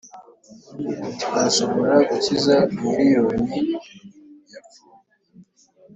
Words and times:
'twashobora 1.19 1.95
gukiza 2.09 2.55
miliyoni 2.81 3.59
yapfuye. 4.51 5.03